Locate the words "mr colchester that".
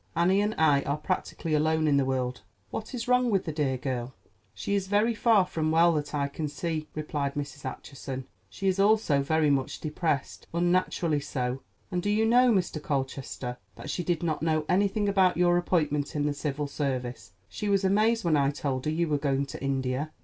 12.51-13.91